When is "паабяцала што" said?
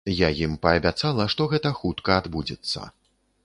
0.63-1.47